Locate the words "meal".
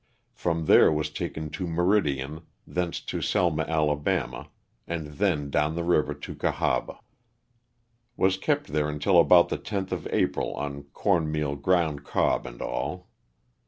11.31-11.55